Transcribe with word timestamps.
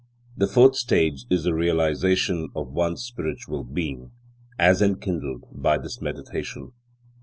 The 0.35 0.47
fourth 0.47 0.75
stage 0.77 1.25
is 1.29 1.43
the 1.43 1.53
realization 1.53 2.49
of 2.55 2.69
one's 2.73 3.03
spiritual 3.05 3.63
being, 3.63 4.09
as 4.57 4.81
enkindled 4.81 5.45
by 5.51 5.77
this 5.77 6.01
meditation. 6.01 6.71